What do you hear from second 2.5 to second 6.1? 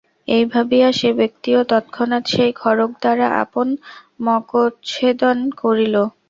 খড়গ দ্বারা আপন মস্তকচ্ছেদন করিল।